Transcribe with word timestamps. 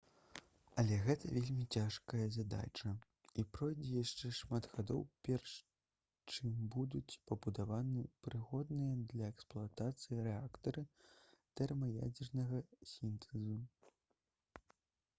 але 0.81 0.95
гэта 1.07 1.29
вельмі 1.33 1.65
цяжкая 1.79 2.23
задача 2.35 2.93
і 3.41 3.45
пройдзе 3.57 3.91
яшчэ 4.03 4.31
шмат 4.37 4.67
гадоў 4.71 5.03
перш 5.29 5.53
чым 6.33 6.55
будуць 6.77 7.19
пабудаваны 7.33 8.07
прыгодныя 8.29 8.97
для 9.13 9.29
эксплуатацыі 9.35 10.25
рэактары 10.29 10.85
тэрмаядзернага 11.61 12.65
сінтэзу 12.95 13.61